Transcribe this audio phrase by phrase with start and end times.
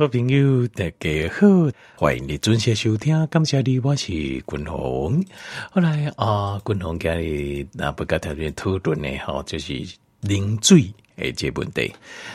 [0.00, 1.46] 好朋友，大家好，
[1.94, 3.26] 欢迎你准时收听。
[3.26, 5.22] 感谢你，我是君鸿。
[5.70, 9.74] 后来啊，君鸿家里那不跟条件讨论呢，哈，就是
[10.22, 10.90] 零嘴
[11.20, 11.92] 诶，这问题。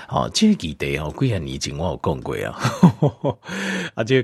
[0.08, 2.56] 好，这个议题哦，几啊年前我有讲过啊，
[3.96, 4.22] 啊，这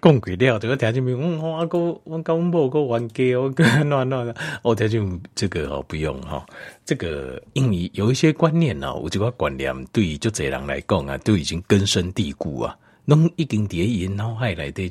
[0.00, 3.48] 讲过了，这个条件没有，我阿哥， 我讲某个冤家，我
[3.84, 6.44] 乱乱，我条件这个哦不用哈。
[6.84, 14.90] 这个因为有一些观念呢，我这个观念对于就这人来讲啊，都已经根深蒂固啊，拢已经在因脑海来的。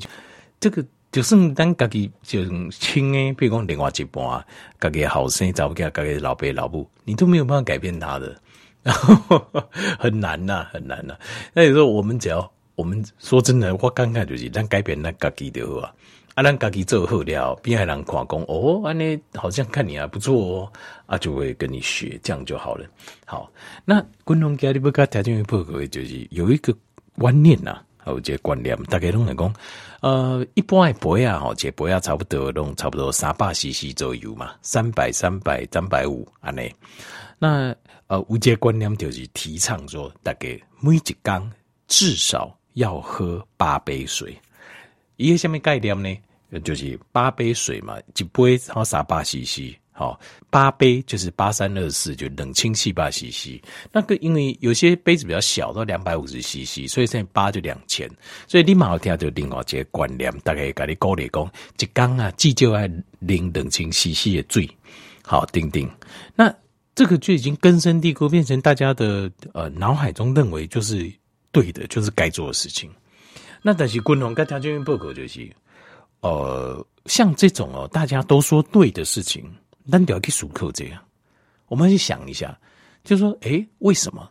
[0.60, 2.40] 这个就算咱家己就
[2.70, 4.44] 亲诶，比如讲另外一半，
[4.80, 8.34] 家己后生找不家家己老爸老母，你都没有办法改变他的，
[9.98, 11.20] 很难呐、很难呐、啊。
[11.52, 15.94] 那有时候我们只要，我们说真的，我感觉就是咱改变咱家己就好啊。
[16.34, 20.72] 啊，咱家己做好了，边还人看讲哦，安尼好像看你还不错哦，
[21.04, 22.86] 啊，就会跟你学，这样就好了。
[23.26, 23.50] 好，
[23.84, 26.74] 那观众家里不跟条件不合，就是有一个
[27.18, 29.54] 观念呐，还有这个观念，大概拢来讲，
[30.00, 36.72] 呃，一般的杯啊，吼，这杯啊，差不多拢差不多三百 CC 左右嘛，三百、三百、三百五安尼。
[37.38, 37.74] 那
[38.12, 40.48] 呃，有这观念就是提倡说，大概
[40.80, 41.50] 每一缸
[41.88, 44.38] 至少要喝八杯水。
[45.16, 46.14] 一个什么概念呢？
[46.62, 53.58] 就是八杯水嘛，一杯好三百 CC，好八杯就是八三二四，就冷清七百 CC。
[53.90, 58.06] 那个因为有些杯子比较小，到两百五十 CC，所以现在八就两千。
[58.46, 62.86] 所以你马上听就另外一个观念，大概跟你鼓励讲，一缸啊，至少要
[63.20, 64.68] 零冷清 CC 的水。
[65.24, 65.90] 好，丁丁，
[66.34, 66.54] 那
[66.94, 71.10] 这个就已经根深蒂固，变成大家的呃脑海中认为就是
[71.50, 72.90] 对的，就是该做的事情。
[73.62, 75.50] 那但是共同跟条件报告就是，
[76.20, 79.44] 呃，像这种哦，大家都说对的事情，
[79.90, 81.00] 单调去数扣这样，
[81.68, 82.58] 我们去想一下，
[83.04, 84.28] 就说，诶，为什么？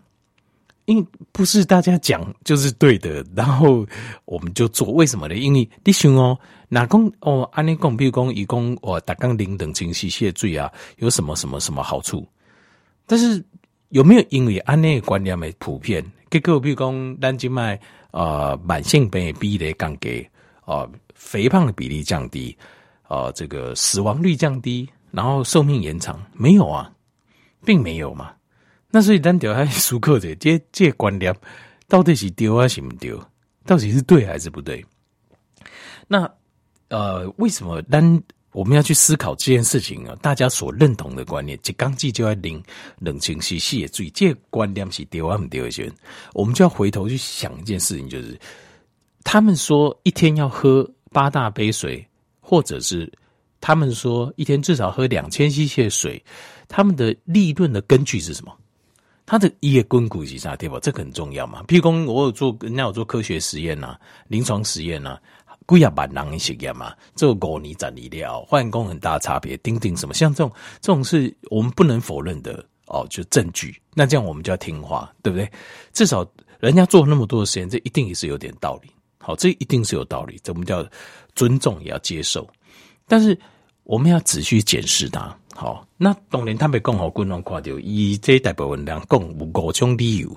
[0.85, 3.87] 因为不是大家讲就是对的，然后
[4.25, 5.35] 我们就做，为什么呢？
[5.35, 6.37] 因为你想哦，
[6.67, 12.27] 哪公哦，安尼讲，比如讲，一共哦，打杠零等清洗谢罪啊，有什么什么什么好处？
[13.11, 13.43] 但是
[13.89, 17.77] 有没有因为安内观念的普遍，结果比如讲，咱今麦。
[18.11, 20.27] 啊，慢性病比例降低，
[20.65, 20.85] 啊，
[21.15, 22.53] 肥胖的比例降低，
[23.03, 26.91] 啊，这个死亡率降低，然后寿命延长，没有啊，
[27.63, 28.33] 并没有嘛。
[28.89, 31.33] 那所以单调还是熟客的，这这观念
[31.87, 33.17] 到底是丢还是不丢？
[33.65, 34.85] 到底是对还是不对？
[36.05, 36.29] 那
[36.89, 38.21] 呃，为什么单？
[38.53, 42.61] 我们要去思考这件事情啊，大家所认同的观念，即刚记就要零
[42.99, 45.91] 冷清洗洗的水，这个观念是丢啊不对的？
[46.33, 48.37] 我们就要回头去想一件事情，就是
[49.23, 52.05] 他们说一天要喝八大杯水，
[52.41, 53.11] 或者是
[53.61, 56.21] 他们说一天至少喝两千 cc 的水，
[56.67, 58.53] 他们的立论的根据是什么？
[59.25, 60.57] 他的叶根骨是啥？
[60.57, 60.77] 对吧？
[60.81, 61.63] 这个很重要嘛。
[61.69, 65.21] 譬如说我有做，人家有做科学实验呐、啊，临床实验呐、啊。
[65.67, 69.55] 几啊万人的实验嘛，这个五年十年了，换工很大差别。
[69.57, 70.51] 丁丁什么，像这种
[70.81, 73.79] 这种是我们不能否认的哦，就证据。
[73.93, 75.49] 那这样我们就要听话，对不对？
[75.93, 76.25] 至少
[76.59, 78.89] 人家做那么多的实验，这一定也是有点道理。
[79.17, 80.85] 好，这一定是有道理，这我们叫
[81.35, 82.45] 尊重，也要接受。
[83.07, 83.37] 但是
[83.83, 85.33] 我们要仔细检视它。
[85.53, 90.35] 好，那当然他们讲好，观众看到以这代表文章共五种理由，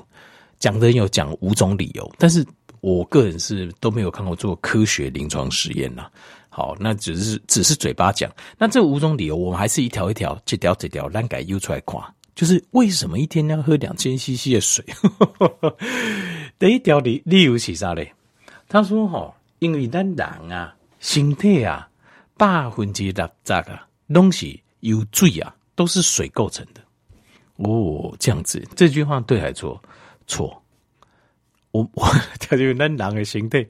[0.58, 2.46] 讲的有讲五种理由，但是。
[2.84, 6.06] 我个人是都没有看过做科学临床实验呐。
[6.50, 8.30] 好，那只是只是嘴巴讲。
[8.58, 14.84] 那这五种理由，我们还是一条一条，这条这条栏改又出来夸，就是为什么一天要喝两千 CC 的水？
[16.58, 18.12] 第一条理理由是啥嘞？
[18.68, 21.88] 他说哈，因为咱人啊，身体啊，
[22.36, 26.82] 百分之六十啊，东西有水啊，都是水构成的。
[27.56, 29.82] 哦，这样子，这句话对还是错？
[30.26, 30.60] 错。
[31.74, 32.06] 我 我
[32.38, 33.66] 他就是咱人的心态，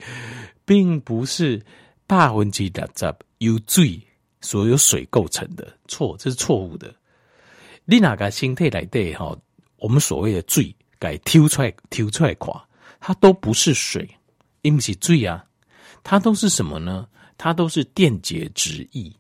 [0.66, 1.60] 并不是
[2.06, 3.98] 百分之六十由水
[4.42, 6.94] 所有水构成的，错，这是错误的。
[7.86, 9.34] 你哪个心态来对哈？
[9.78, 12.54] 我们所谓的水，该抽出来抽出来看，
[13.00, 14.06] 它都不是水，
[14.60, 15.42] 因为是水啊，
[16.02, 17.08] 它都是什么呢？
[17.38, 19.10] 它都是电解质液，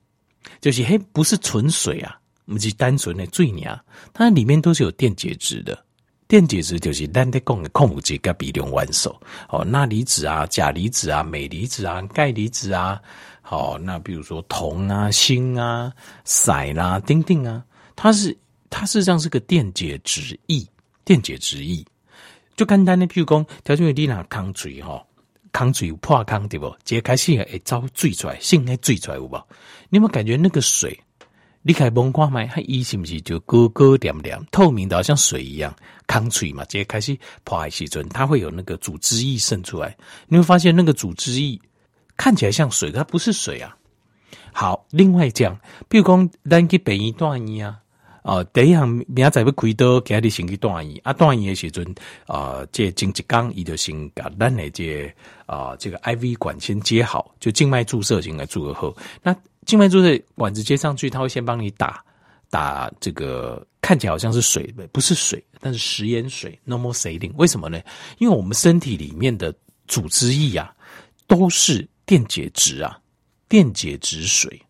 [0.60, 3.82] 就是嘿，不是纯水啊，不是单纯的水呀，
[4.12, 5.82] 它里面都是有电解质的。
[6.26, 9.14] 电解质就是咱在讲的矿物质甲比重元素，
[9.50, 13.00] 哦，钠离子啊、钾离子啊、镁离子啊、钙离子啊，
[13.42, 15.92] 好，那比如说铜啊、锌啊、
[16.24, 17.62] 硒啦、啊、丁丁啊，
[17.94, 18.36] 它是
[18.70, 20.66] 它事实上是个电解质液，
[21.04, 21.84] 电解质液
[22.56, 25.04] 就简单的，譬如讲，条件你拿矿水哈，
[25.52, 26.74] 矿水有破空对不？
[26.84, 29.36] 揭开性会遭水出来，性会水出来有无？
[29.90, 30.98] 你有没有感觉那个水
[31.66, 35.74] 你开蒙看麦，它伊是不是就高高亮亮、透明的，像水一样，
[36.06, 36.62] 康脆嘛？
[36.66, 39.96] 直接开始破坏细菌，它会有那个组织液渗出来。
[40.28, 41.58] 你会发现那个组织液
[42.18, 43.74] 看起来像水，它不是水啊。
[44.52, 45.58] 好，另外讲，
[45.88, 47.78] 比如讲，咱去北医段医啊，
[48.24, 51.94] 哦，第一项明仔载要开刀，今日先去段医啊，段医的时阵
[52.26, 55.10] 啊，这经济刚伊就先把咱的这
[55.46, 59.34] 啊这个 I V 管先接好，就静脉注射应该注好，那。
[59.66, 62.04] 静脉注射管子接上去，他会先帮你打
[62.50, 67.32] 打这个看起来好像是水，不是水，但是食盐水 （normal saline）。
[67.36, 67.80] 为什么呢？
[68.18, 69.54] 因为我们身体里面的
[69.88, 70.74] 组织液啊，
[71.26, 72.98] 都是电解质啊，
[73.48, 74.60] 电解质水，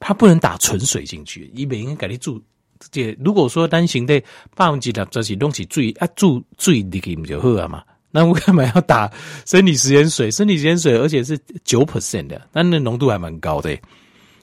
[0.00, 1.50] 它不能打纯水进去。
[1.54, 2.42] 你每应该给你注
[2.90, 4.20] 这，如果说单行的
[4.54, 7.82] 百分之六十是东西注啊注注意你不就好了嘛？
[8.10, 9.10] 那我干嘛要打
[9.44, 10.30] 生理食盐水？
[10.30, 13.78] 生理食盐水，而且是九 percent 的，但那浓度还蛮高的。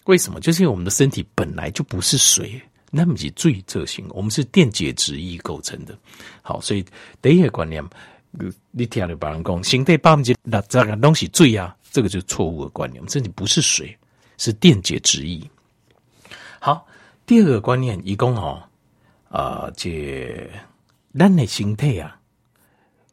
[0.06, 0.40] 为什么？
[0.40, 2.62] 就是因为我们的身体本来就不是水，
[2.92, 5.98] 那么是最热性，我们是电解质液构成的。
[6.42, 6.86] 好，所以
[7.22, 7.84] 第一个观念，
[8.72, 13.02] 你听了别人讲，身体百分之六十个东西水啊，这个就是错误的观念。
[13.02, 13.98] 我们身体不是水，
[14.38, 15.42] 是电解质液。
[16.60, 16.86] 好，
[17.26, 18.62] 第二个观念，一共哦，
[19.30, 19.90] 啊，这
[21.14, 22.16] 人的身体啊，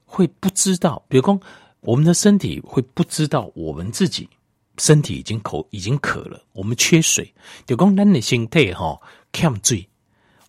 [0.05, 1.41] 会不知道，比如说
[1.81, 4.29] 我们的身体会不知道我们自己。
[4.79, 7.33] 身体已经口已经渴了，我们缺水，
[7.67, 8.99] 就讲咱的身体哈
[9.33, 9.87] 欠水，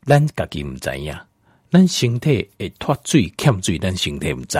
[0.05, 1.25] 咱自己唔知呀，
[1.71, 4.57] 咱身体会脱水欠水，咱身体唔知，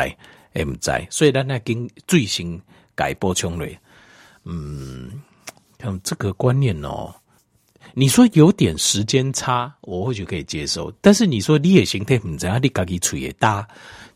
[0.54, 2.62] 会唔知，所以咱要经水先
[2.94, 3.80] 改补充嘞。
[4.44, 5.22] 嗯，
[5.80, 7.16] 像这个观念哦，
[7.94, 13.68] 你说有点时间差，我或许可以接受，但是你说你也身体唔知，你自己嘴也大。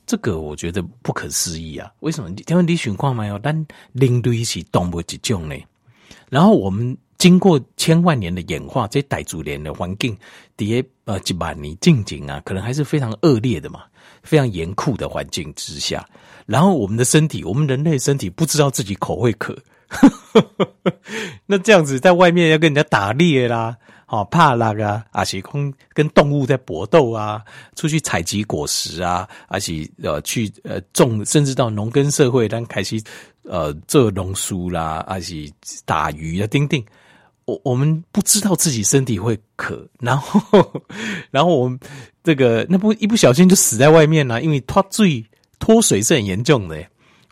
[0.07, 1.92] 这个我觉得不可思议啊！
[2.00, 2.33] 为什么？
[2.48, 3.54] 因为你情况没，有但
[3.92, 5.56] 人类是动物之种呢。
[6.30, 10.18] 然后我们经过千万年的演化，这傣族人的环境，
[10.56, 13.83] 底下呃几万年境景啊，可能还是非常恶劣的嘛，
[14.24, 16.07] 非常严酷的环境之下。
[16.45, 19.57] 然后我们的身体，我们人类身体不知道自己口会渴，
[21.45, 23.75] 那这样子在外面要跟人家打猎啦。
[24.09, 27.44] 好怕那个啊，而且空跟动物在搏斗啊，
[27.75, 33.04] 出去采集果实啊，而且呃去呃种，甚至到农耕社会，当开始
[33.44, 35.51] 呃做农书啦，而且
[35.83, 36.83] 打鱼啊，丁丁。
[37.44, 40.81] 我我们不知道自己身体会渴，然后
[41.30, 41.77] 然后我们
[42.24, 45.25] 这个那不一不小心就死在外面了，因为脱水
[45.59, 46.81] 脱水是很严重的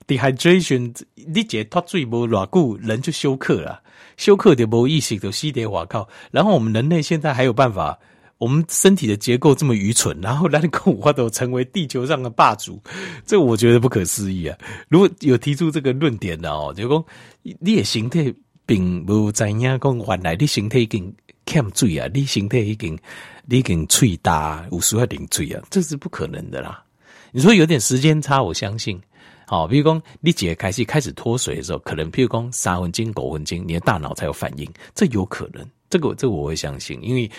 [0.08, 3.82] ，dehydration，你解脱水不偌久，人就休克了。
[4.18, 7.98] 休克的无意识的西叠瓦靠，然后我们人类现在还有办法，
[8.38, 12.82] 我们身体的结构这么愚蠢，然后人工五花都成为地球上的霸主，
[13.26, 14.58] 这我觉得不可思议啊！
[14.90, 17.06] 如果有提出这个论点的哦，就讲
[17.42, 18.34] 你的身体
[18.66, 21.14] 并不怎样讲原来你身体已经
[21.46, 22.98] 欠罪啊，你身体已经
[23.46, 26.84] 你已经脆大，有需要零水啊，这是不可能的啦。
[27.32, 29.00] 你说有点时间差，我相信。
[29.48, 37.30] 好，比如讲，你解开始开始脱水的时候，可能譬如讲三分钟、五分钟，你的大脑才有反应，这有可能，这个这个我会相信，因为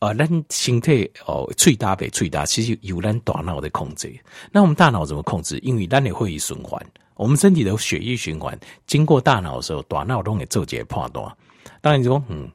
[0.00, 4.14] 啊，咱身体哦，最大被最大，其实有咱大脑的控制。
[4.52, 5.58] 那我们大脑怎么控制？
[5.60, 11.36] 因为咱的血液循环，我们身体的血液循环经过大脑的时候，大脑都会做这些判断。
[11.80, 12.50] 当然你说，嗯，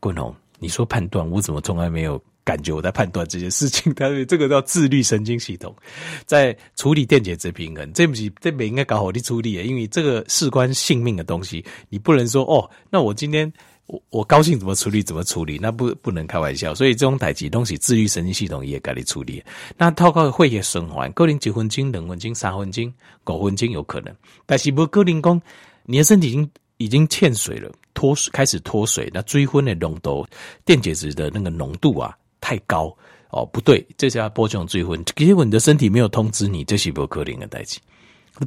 [0.00, 2.18] 滚龙，你说判断，我怎么从来没有？
[2.48, 5.76] 感觉我在判断这件事情，但是这个叫自律神经系统
[6.24, 7.92] 在处理电解质平衡。
[7.92, 13.52] 这不是这不应该搞好的处理，因为这个事关性命的东西，你不能说哦，那我今天
[13.84, 16.74] 我我高兴怎么处理怎么处理，那不不能开玩笑。
[16.74, 19.44] 所以这种代志东西，自律神经系统也该你处理。
[19.76, 22.90] 那透过血液循环，可能几分钟、两分钟、三分钟、
[23.26, 25.42] 五分钟有可能，但是不可能讲
[25.84, 30.26] 你的身体已经已经欠水了，脱水开始脱水，那追分的浓度、
[30.64, 32.16] 电解质的那个浓度啊。
[32.40, 32.96] 太高
[33.30, 35.02] 哦，不对，这叫播种追婚。
[35.16, 37.78] 结果你的身体没有通知你，这是不可能的代志，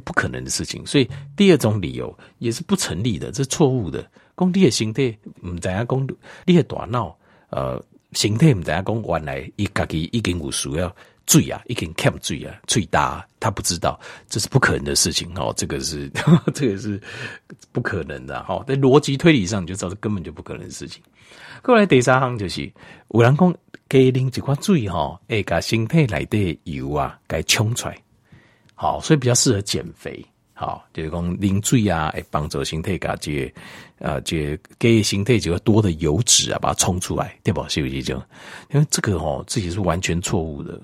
[0.04, 0.84] 不可能的事情。
[0.86, 4.04] 所以第二种理由也是不成立的，这是错误的。
[4.34, 6.08] 工地的身体唔知影讲
[6.46, 7.16] 你的大脑，
[7.50, 7.82] 呃，
[8.12, 10.94] 身体唔知影讲原来你家己已经有需要
[11.32, 13.98] 醉啊，已经欠水啊，醉大，他不知道，
[14.28, 15.54] 这是不可能的事情哦。
[15.56, 16.10] 这个是
[16.52, 17.00] 这个是
[17.72, 21.02] 不可能的哈，在逻辑推理上你就知道这根本就不可能的事情。
[21.62, 22.70] 过来第三行就是
[23.08, 23.54] 有人讲。
[23.88, 27.98] 给啉几块水哈，哎，把身体内的油啊给冲出来，
[28.74, 30.24] 好，所以比较适合减肥。
[30.54, 33.52] 好，就是讲啉水啊，哎，帮助身体把这
[33.98, 37.62] 呃这给身体就多的油脂啊，把它冲出来，对不？
[37.68, 38.26] 是不是这样？
[38.70, 40.80] 因为这个哦，自己是完全错误的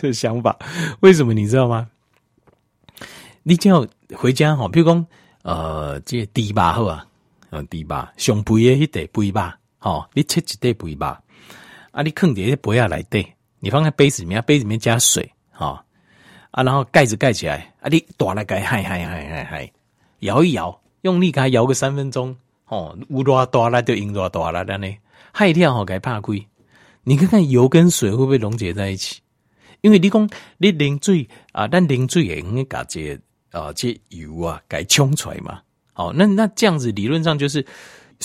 [0.00, 0.56] 这想法。
[1.00, 1.88] 为什么你知道吗？
[3.42, 5.06] 你只要回家哈，比如讲
[5.42, 7.06] 呃，这个猪肉好啊，
[7.50, 9.52] 嗯，猪肉上肥的迄块肥肉。
[9.78, 15.84] 好，你切一袋肥肉，啊，你放在杯仔内底，你放在杯子里面，杯子里面加水，好，
[16.52, 19.72] 啊，然后盖子盖起来，啊，你大来盖，嗨嗨嗨嗨嗨，
[20.20, 22.36] 摇一摇，用力给它摇个三分钟，
[22.68, 24.96] 哦，有多大了就用多大了，这样呢，
[25.32, 26.46] 海跳好盖怕亏，
[27.04, 29.20] 你看看油跟水会不会溶解在一起？
[29.80, 30.28] 因为你讲
[30.58, 33.18] 你淋水啊，但淋水也应该把这
[33.50, 35.60] 啊这油啊给冲出来嘛，
[35.92, 37.64] 好，那那这样子理论上就是。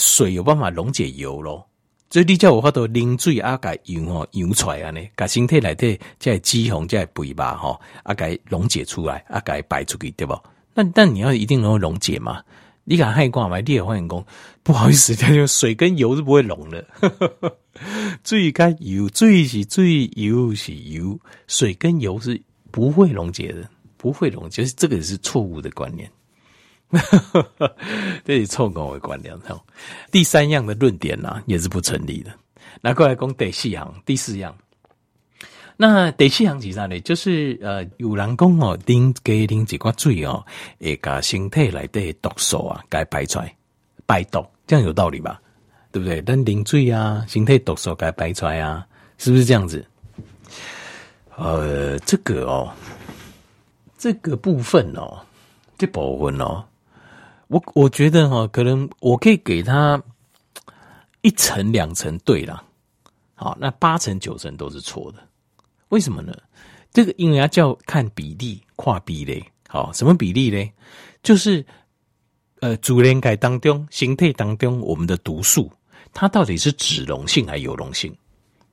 [0.00, 1.66] 水有办法溶解油咯，
[2.08, 10.38] 所以你叫我发到淋水啊，给油哦油出来啊呢，把身体内底在脂肪在肥肉吼啊，给溶解出来啊，给排出去对不？
[10.72, 12.40] 那但你要一定能够溶解嘛？
[12.88, 13.60] 你敢害挂嘛？
[13.60, 14.24] 你也欢迎讲，
[14.62, 16.82] 不好意思，它就水跟油是不会溶的。
[18.24, 22.40] 水跟油，最是最，油是油，水跟油是
[22.70, 23.68] 不会溶解的，
[23.98, 26.10] 不会溶解，是这个 是错误的观念。
[28.24, 29.38] 这是错误的观念。
[30.10, 32.32] 第三样的论点呢、啊，也是不成立的。
[32.80, 34.56] 那过来讲第四样，第四样。
[35.80, 36.98] 那第四样是啥呢？
[37.02, 40.44] 就是呃，有人讲哦，啉加啉几罐水哦，
[40.80, 43.54] 会把身体内的毒素啊，该排出来，
[44.04, 45.40] 排毒，这样有道理吧？
[45.92, 46.20] 对不对？
[46.22, 48.84] 但啉水啊，身体毒素该排出来啊，
[49.18, 49.86] 是不是这样子？
[51.36, 52.72] 呃，这个哦，
[53.96, 55.20] 这个部分哦，
[55.78, 56.64] 这部分哦。
[57.46, 60.02] 我我觉得哈，可能我可以给他
[61.22, 62.64] 一层两层对了，
[63.36, 65.27] 好，那八成九成都是错的。
[65.88, 66.32] 为什么呢？
[66.92, 70.70] 这个因为要叫看比例，跨比例，好，什么比例呢？
[71.22, 71.64] 就是
[72.60, 75.70] 呃，自然界当中，形态当中，我们的毒素，
[76.12, 78.14] 它到底是脂溶性还是油溶性，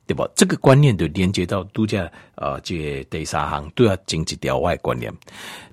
[0.06, 0.28] 对吧？
[0.34, 5.12] 这个观念就连接到度假啊，这第三行都要经济调外观念，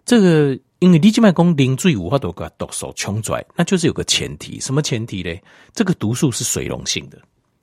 [0.06, 0.60] 这个。
[0.80, 5.34] 因为你这边讲淋水有法度把毒素冲出来，那就是有个前提，什么前提呢？
[5.74, 7.18] 这个毒素是水溶性的，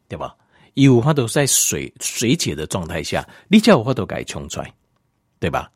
[0.08, 0.34] 对吧？
[0.74, 4.72] 有法度在水水解的状态下，你叫有法度给冲出来，
[5.38, 5.70] 对吧？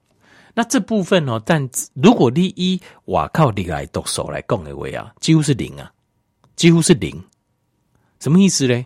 [0.55, 5.93] 那这部分哦，但如果你以外靠你来毒素来讲的话啊，几乎是零啊，
[6.55, 7.21] 几乎是零，
[8.21, 8.85] 什么意思呢？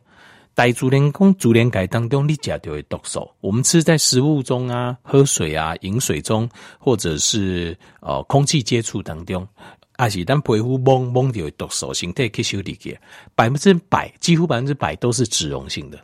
[0.55, 6.49] 在自然讲自然界当中，你吃到的毒素，我们吃在食物中啊，喝水啊，饮水中，
[6.81, 9.47] 或者是呃空气接触当中，
[9.99, 12.97] 还是咱皮肤摸摸到的毒素，身体吸收里去，
[13.35, 15.99] 百分之百，几乎百分之百都是脂溶性的，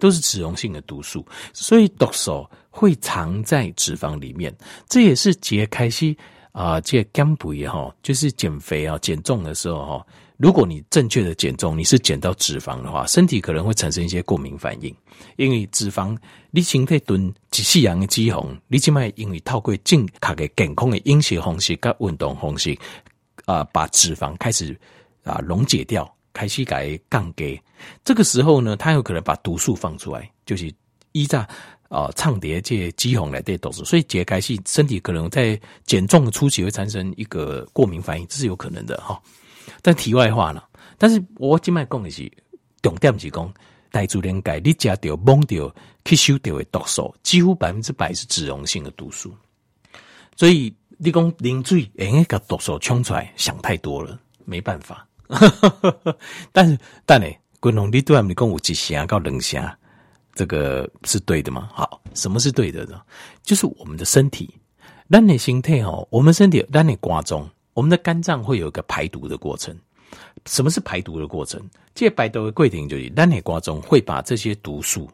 [0.00, 4.52] 都是脂溶性的毒素，所以毒素会藏在脂肪里面，
[4.88, 6.16] 这也是解开西
[6.52, 10.06] 啊，这减肥哈，就是减肥啊，减重的时候哈。
[10.38, 14.94] 如果你正确的减重，你是减到脂肪的话，身体可能会产生一些过敏反应，
[15.36, 16.14] 因为脂肪
[16.50, 22.76] 你身体囤几细样的脂肪，你起码因为透过正确的健康的饮食方式跟运动方式
[23.46, 24.78] 啊，把脂肪开始
[25.24, 27.58] 啊溶解掉，开始改降低。
[28.04, 30.70] 这个时候呢，它有可能把毒素放出来，就是
[31.12, 31.46] 依照
[31.88, 39.20] 啊唱碟这些脂肪来对毒素，所以解开是身体可能在减重初期会产生一个过敏反应，这是有可能的哈。
[39.80, 42.30] 但题外话了，但是我今麦讲的是
[42.82, 43.54] 重点是讲，
[43.92, 45.72] 在自然界你加掉、蒙掉、
[46.04, 49.32] 吸收掉的毒素，几乎百分之百是脂溶性的毒素。
[50.34, 55.06] 所以你讲淋水，哎，个毒素冲出来，想太多了，没办法。
[56.52, 57.26] 但是，但呢，
[57.60, 59.62] 滚龙你对我们讲有一声到两声，
[60.34, 61.68] 这个是对的吗？
[61.72, 63.00] 好，什么是对的呢？
[63.42, 64.54] 就是我们的身体，
[65.10, 67.48] 咱的身体哦，我们身体，咱的肝脏。
[67.74, 69.76] 我们的肝脏会有一个排毒的过程。
[70.46, 71.60] 什么是排毒的过程？
[71.94, 75.10] 这排毒的过程就是，咱的肝脏会把这些毒素，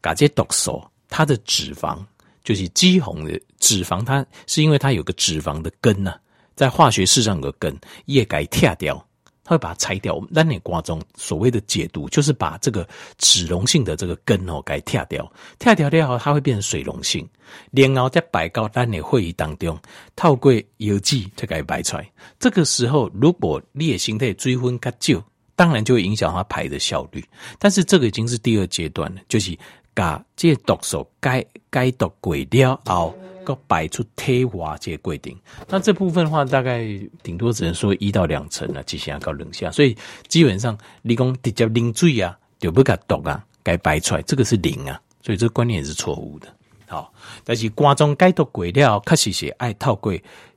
[0.00, 1.98] 把这些毒素，它的脂肪，
[2.44, 6.20] 就是肌红的脂肪，它是因为它有个脂肪的根呐、啊，
[6.54, 9.04] 在化学式上有个根，也该跳掉。
[9.46, 10.14] 它会把它拆掉。
[10.14, 15.30] 我们单内瓜中所谓的解毒，就是把这个脂溶性的这个根哦，给跳掉。
[15.58, 17.28] 跳掉掉后，它会变成水溶性。
[17.70, 19.78] 然后在摆到单内会议当中，
[20.16, 22.10] 透过油剂就给排出来。
[22.38, 25.22] 这个时候，如果你的身体水分较少，
[25.54, 27.22] 当然就会影响它排的效率。
[27.58, 29.54] 但是这个已经是第二阶段了，就是
[29.94, 33.14] 把这些毒素解解毒过了后。
[33.44, 36.82] 个摆出退化这些规定，那这部分的话，大概
[37.22, 39.94] 顶多只能说一到两成啊，几下搞冷下，所以
[40.28, 46.48] 基本上你讲直接淋水啊，就不该毒啊，该摆出来，这个是零啊，所以这个观念也是错误的。
[46.86, 47.12] 好，
[47.44, 50.10] 但是肝脏解毒过了，确实是爱透过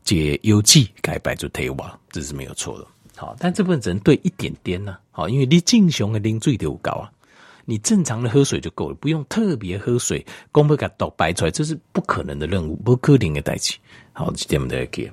[0.06, 2.88] 这油剂该摆出退化，这是没有错的。
[3.18, 4.96] 好，但这部分只能对一点点呢。
[5.12, 7.12] 好，因为你正常的淋水就有够啊。
[7.70, 13.76] 你正常的喝水就够了，不用特别喝水，公不给倒白出来，这是不可能的任务，不可能的代志。
[14.14, 15.12] 好，这点我们都要记。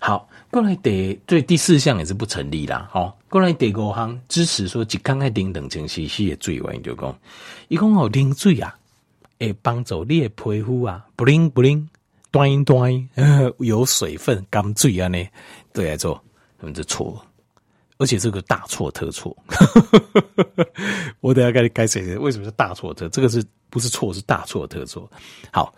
[0.00, 2.88] 好，过来第对第四项也是不成立啦。
[2.90, 7.14] 好，过来第五项支持说，一缸爱啉两千 CC 的水，完就讲，
[7.68, 8.74] 伊讲哦，啉水啊，
[9.38, 11.86] 会帮助你的皮肤啊，不灵不灵，
[12.30, 13.08] 端 端
[13.58, 15.22] 有水分，干水啊呢，
[15.74, 16.18] 对来做，
[16.58, 17.22] 他们就错。
[18.00, 19.36] 而且这个大错特错，
[21.20, 25.06] 我等下给你解释为什么是大错特，这个是不是错是大错特错？
[25.52, 25.74] 好，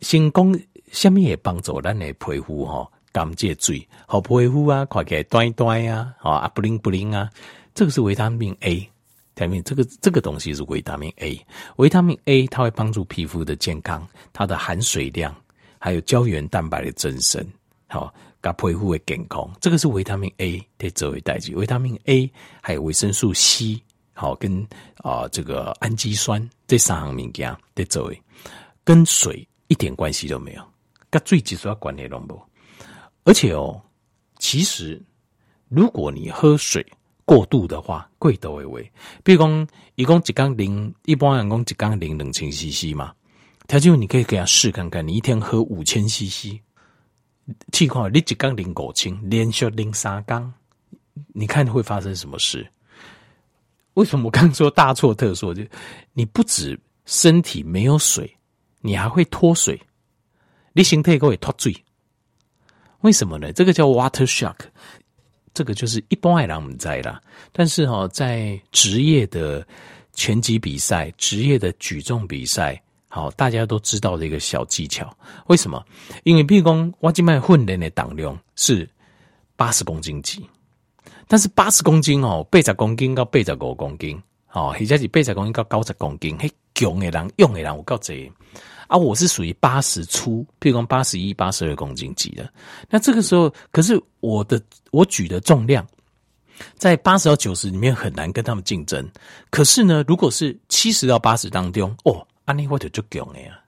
[0.00, 0.60] 先讲
[0.90, 7.30] 下面也帮助咱的皮肤哈，干净水，好皮肤啊，看起来端端啊，啊不灵不灵啊，
[7.72, 8.90] 这个是维他命 A，
[9.36, 11.40] 下面这个这个东西是维他命 A，
[11.76, 15.32] 维他命 A 它会帮助皮肤的健康，它的含水量，
[15.78, 17.46] 还有胶原蛋白的增生，
[17.90, 18.14] 好。
[18.42, 21.54] 甲皮肤的健康，这个是维他命 A 的作为代志。
[21.56, 22.32] 维他命 A
[22.62, 23.78] 还有维生素 C，
[24.14, 24.66] 好跟
[25.02, 28.22] 啊、这个氨基酸这三项物件的作为，
[28.82, 30.62] 跟水一点关系都没有，
[31.10, 32.42] 跟水技术要管的拢无。
[33.24, 33.78] 而且哦，
[34.38, 34.98] 其实
[35.68, 36.82] 如果你喝水
[37.26, 38.90] 过度的话，贵都会为。
[39.22, 43.12] 比如讲，一共一缸零，一般人讲一缸零两千 CC 嘛，
[43.66, 46.58] 他就你可以给他试看看，你一天喝五千 CC。
[47.72, 50.52] 气况，你一缸零五千，连续零三缸，
[51.34, 52.66] 你看会发生什么事？
[53.94, 55.54] 为什么我刚说大错特错？
[55.54, 55.62] 就
[56.12, 58.32] 你不止身体没有水，
[58.80, 59.80] 你还会脱水，
[60.72, 61.74] 你身体会脱水。
[63.00, 63.52] 为什么呢？
[63.52, 64.56] 这个叫 water shock，
[65.52, 67.20] 这个就是一般爱人不知道啦。
[67.52, 69.66] 但是哈、哦，在职业的
[70.12, 72.80] 拳击比赛、职业的举重比赛。
[73.12, 75.12] 好，大家都知道的一个小技巧。
[75.48, 75.84] 为什么？
[76.22, 78.88] 因为譬如说我今麦训练的当量是
[79.56, 80.48] 八十公斤级，
[81.26, 84.16] 但是八十公斤哦，八十公斤到八十五公斤，
[84.52, 88.14] 哦，或者是八十公斤到九十公斤，嘿，强的人用的人有够多。
[88.86, 92.48] 啊，我是属于八十出，譬如说八十一、八十二公斤级的。
[92.88, 94.62] 那这个时候，可是我的
[94.92, 95.84] 我举的重量
[96.76, 99.04] 在八十到九十里面很难跟他们竞争。
[99.50, 102.24] 可是呢，如果是七十到八十当中，哦。
[102.52, 103.58] 那你或者就强了呀？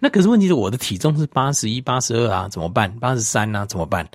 [0.00, 2.92] 那可是问题是我的体重是八十一、八十二啊，怎么办？
[2.98, 4.08] 八十三啊，怎么办？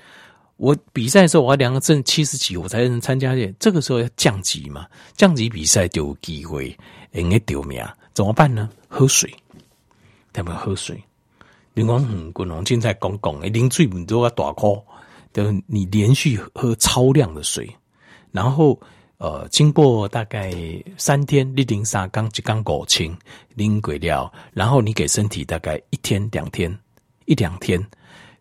[0.57, 3.49] 我比赛的时候我要量个正七十几，我才能参加的。
[3.59, 4.85] 这个时候要降级嘛？
[5.15, 6.77] 降级比赛就有机会，
[7.13, 7.81] 应该丢命，
[8.13, 8.69] 怎么办呢？
[8.87, 9.33] 喝水，
[10.31, 11.01] 他们喝水。
[11.73, 14.83] 你讲很，滚龙精在讲讲，诶，啉水唔多啊，大哭，
[15.31, 17.73] 就你连续喝超量的水，
[18.31, 18.77] 然后。
[19.23, 20.53] 呃，经过大概
[20.97, 23.17] 三天，你零三缸一缸五清
[23.55, 26.77] 零鬼料，然后你给身体大概一天两天
[27.23, 27.81] 一两天，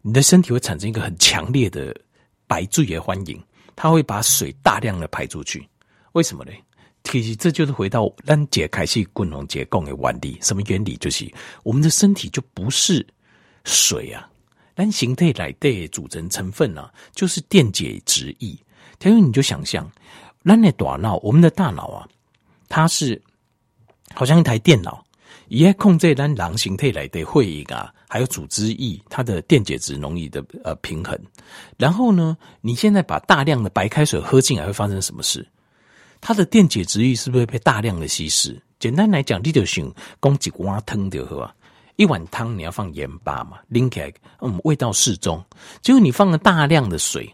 [0.01, 1.95] 你的身体会产生一个很强烈的
[2.49, 3.41] 排醉的反应，
[3.77, 5.65] 它会把水大量的排出去。
[6.15, 6.51] 为什么呢？
[7.05, 10.97] 其实这就是回到咱解开系滚龙结构的原理，什么原理？
[10.97, 13.07] 就是我们的身体就不是
[13.63, 14.29] 水啊，
[14.75, 18.49] 咱形态来的组成成分啊，就是电解质液。
[19.05, 19.89] 因为你就想象。
[20.45, 22.09] 咱的大脑，我们的大脑啊，
[22.69, 23.21] 它是
[24.15, 25.05] 好像一台电脑，
[25.49, 31.19] 也控制咱狼形态来的会议啊，还有组织液，它的电解质浓易的呃平衡。
[31.77, 35.47] 然后呢，你现在把大量的白开水喝进来，会发生什么事？
[36.21, 38.61] 它的电解质液是不是会被大量的稀释？
[38.79, 41.55] 简单来讲，你就想供几碗汤就好啊，
[41.97, 45.45] 一碗汤你要放盐巴嘛，拎起来，嗯，味道适中。
[45.83, 47.33] 结果你放了大量的水，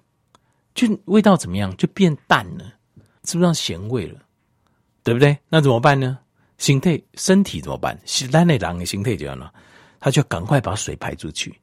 [0.74, 1.74] 就味道怎么样？
[1.76, 2.64] 就变淡了。
[3.28, 4.18] 是不是让咸味了？
[5.04, 5.36] 对不对？
[5.50, 6.18] 那怎么办呢？
[6.56, 7.96] 心态身体怎么办？
[8.06, 9.52] 是咱的人的心态这样了，
[10.00, 11.54] 他就赶快把水排出去。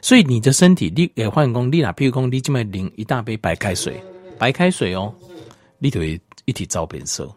[0.00, 4.00] 所以你的身体，你也换工，你哪譬如说你这么淋一大杯白开水，
[4.38, 5.12] 白开水哦，
[5.78, 7.30] 你就会一体招变色，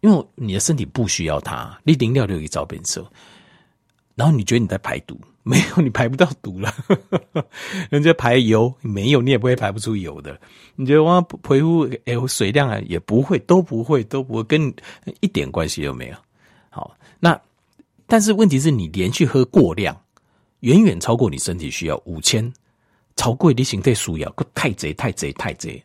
[0.00, 3.10] 因为你的身体不需要它，你淋掉就一招变色。
[4.14, 5.20] 然后你觉得你在排毒？
[5.48, 6.70] 没有，你排不到毒了。
[7.88, 10.38] 人家排油没有，你也不会排不出油的。
[10.76, 14.70] 你觉得我皮肤哎，水量啊也不会，都不会，都不会，跟
[15.20, 16.16] 一点关系都没有。
[16.68, 17.40] 好，那
[18.06, 19.98] 但是问题是你连续喝过量，
[20.60, 22.52] 远远超过你身体需要五千，
[23.16, 25.82] 超过你身体需要，太贼太贼太贼。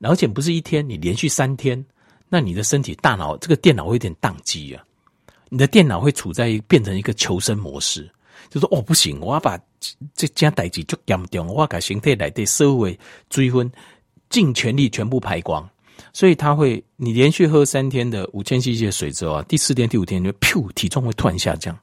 [0.00, 1.82] 而且不是一天，你连续三天，
[2.28, 4.84] 那你的身体大脑这个电脑会有点宕机啊，
[5.50, 8.10] 你的电脑会处在变成一个求生模式。
[8.50, 9.58] 就说哦，不行，我要把
[10.14, 13.70] 这件代志就严重，我要把身体来对社会追分
[14.30, 15.68] 尽全力全部排光，
[16.12, 21.78] 所以他会，你连续喝三天的五千 cc 的水之后啊，第四天、第五天就噗，体重会突然下降，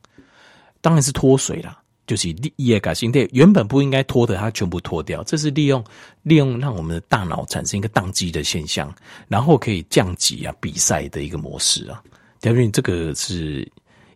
[0.82, 5.84] 当然是脱水了，就是利也把身体原本不应该脱的，它全部脱掉，这是利用
[6.24, 8.94] 利用让我们的大脑产生一个宕机的现象，
[9.28, 12.04] 然后可以降级啊比赛的一个模式啊。
[12.42, 13.72] 因为这个是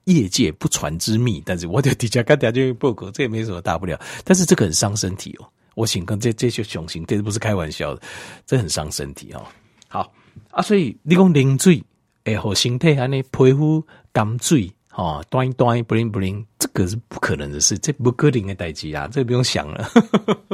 [0.06, 4.00] 业界不传之秘，但是我的底下跟大家报告，这也没什么大不了。
[4.24, 8.02] 但是这个很伤身体哦，我请跟这这些雄性，这不是开玩笑的，
[8.46, 9.46] 这很伤身体哦。
[9.88, 10.12] 好
[10.52, 11.84] 啊，所以你讲冷水，
[12.24, 19.89] 哎，和身体安尼皮肤干水，哈，端一端不灵不灵，这个是不可能的事，这不可能的代际啊，这个不用想了。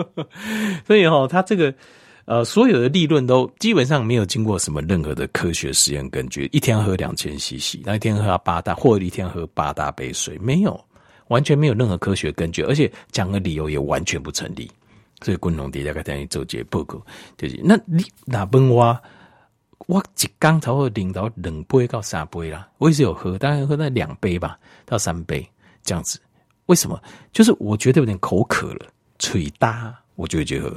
[0.88, 1.74] 所以哈，他这个。
[2.26, 6.48] 呃，所有的利润都基本上没有经过什么任何的科学实验根据。
[6.52, 10.80] 一天喝两千 CC，那一天喝八大，或一天喝八大杯水，没有，
[11.28, 14.70] 完全没有任何科学根据，而且讲的理由也完全不成立。
[15.24, 17.00] 所以，滚龙底下给大家做这报告，
[17.38, 19.00] 就是那你那问我，
[19.88, 22.68] 我一刚才会领到两杯到三杯啦。
[22.78, 25.48] 我也是有喝，大概喝那两杯吧，到三杯
[25.84, 26.20] 这样子。
[26.66, 27.00] 为什么？
[27.32, 28.88] 就是我觉得有点口渴了，
[29.20, 30.76] 嘴大，我就会去喝。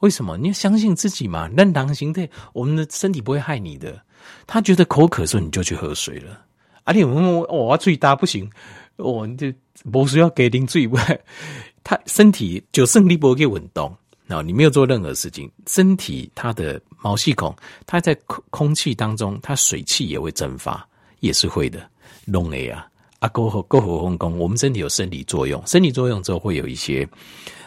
[0.00, 0.36] 为什么？
[0.36, 1.50] 你要相信自己嘛！
[1.52, 4.00] 那狼形态，我们的身体不会害你的。
[4.46, 6.44] 他觉得口渴的时候，你就去喝水了。
[6.84, 8.48] 啊，且我我最大不行，
[8.96, 9.52] 我就
[9.90, 11.20] 不需要给零最外。
[11.82, 13.92] 他身体就胜利不给稳动，
[14.26, 17.54] 然后你没有做任何事情，身体它的毛细孔，
[17.86, 20.86] 它在空空气当中，它水汽也会蒸发，
[21.20, 21.80] 也是会的。
[22.24, 22.86] 弄 A 啊，
[23.20, 27.08] 啊，过后过后分工，我们身体有生理作用，生理作用之后会有一些。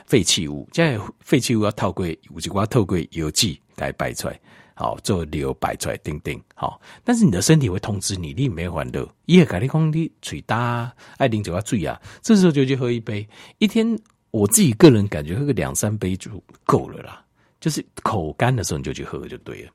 [0.05, 4.39] 废弃物，现在废弃物要透过，有几挂透过邮寄来摆出来，
[4.73, 6.79] 好做流摆出来，叮叮，好。
[7.03, 11.99] 但是你的身体会通知你，你没还乐，也改你讲你嘴大，爱啉就要注意啊。
[12.21, 13.27] 这时候就去喝一杯，
[13.59, 13.97] 一天
[14.31, 16.31] 我自己个人感觉喝个两三杯就
[16.65, 17.23] 够了啦。
[17.59, 19.71] 就是口干的时候你就去喝就对了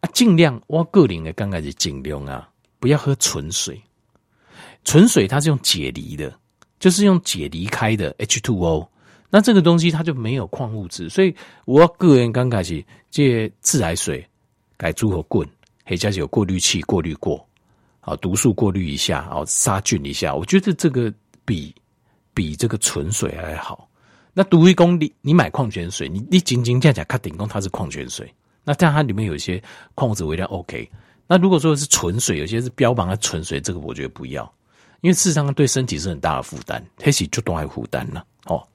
[0.00, 0.08] 啊。
[0.14, 3.80] 尽量我个人的刚开始尽量啊，不要喝纯水，
[4.84, 6.32] 纯水它是用解离的，
[6.78, 8.90] 就是用解离开的 H two O。
[9.30, 14.26] 那这个东西它就没有矿物质，所以我个人刚开始借自来水
[14.76, 15.48] 改煮和滚，
[15.84, 17.46] 还加有过滤器过滤过，
[18.00, 20.34] 啊毒素过滤一下，啊杀菌一下。
[20.34, 21.12] 我觉得这个
[21.44, 21.72] 比
[22.34, 23.88] 比这个纯水还好。
[24.32, 28.32] 那独一公里，你买矿泉水，你你仅仅这样讲，它顶公它是矿泉水，
[28.64, 29.62] 那这样它里面有一些
[29.94, 30.90] 矿物质微量 OK。
[31.26, 34.42] 那如果说是纯水，有些是标榜的纯水，这个我觉得不要，
[35.02, 38.66] 因为事实上对身体是很大的负担，黑起就多还负担了哦。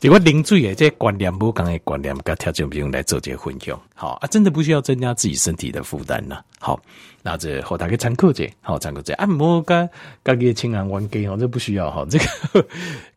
[0.00, 3.78] 如果零水诶，这观念不刚的观念，跟条件不用来做这个分享。
[3.94, 6.42] 好啊，真的不需要增加自己身体的负担呐。
[6.60, 6.80] 好，
[7.22, 9.88] 那这后大家参考者，好参考者按摩跟
[10.22, 12.06] 跟个清凉玩给哦，这不需要哈。
[12.10, 12.18] 这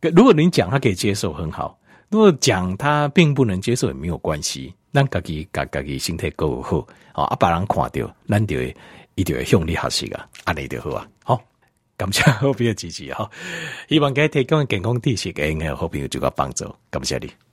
[0.02, 1.78] 个如果你讲他可以接受，很好；
[2.10, 4.74] 如果讲他并不能接受，也没有关系。
[4.92, 8.76] 咱自己自自己心态够好，好啊，别人看到，咱就会
[9.16, 11.08] 一定会向你学习啊，安尼就好啊。
[11.24, 11.40] 好。
[12.00, 13.30] 感谢好朋友支持哈，
[13.90, 17.30] 希望给提供健康知识给好朋友做个帮助，感谢你。